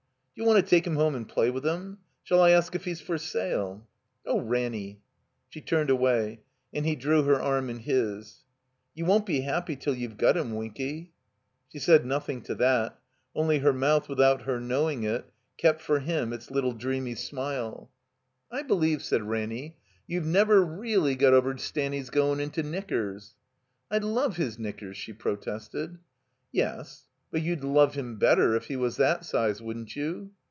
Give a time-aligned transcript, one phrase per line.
[0.33, 1.99] "D'you want to take him home and play with him?
[2.23, 3.85] Shall I ask if he's for sale?"
[4.25, 5.03] "Oh, Ranny!"
[5.49, 6.41] She turned away.
[6.73, 8.43] And he drew her arm in his.
[8.95, 11.11] "You won't be happy till you've got him, Winky."
[11.71, 12.97] She said nothing to that;
[13.35, 17.91] only her mouth, with out her knowing it, kept for him its little dreamy smile.
[18.49, 19.29] 366 THE COMBINED MAZE '*I believe," said
[19.61, 19.77] Ranny,
[20.07, 23.35] "you've never reelly got over Stanley's goin' into knickers."
[23.91, 25.99] *'I love his knickers," she protested.
[26.51, 30.29] "Yes, but you'd love him better if he was that size, wouldn't you?"